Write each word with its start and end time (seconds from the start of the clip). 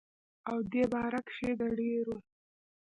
او 0.49 0.57
دې 0.71 0.83
باره 0.93 1.19
کښې 1.27 1.51
دَ 1.59 1.61
ډيرو 1.77 2.15